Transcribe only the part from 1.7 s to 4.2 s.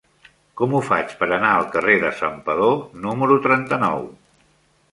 carrer de Santpedor número trenta-nou?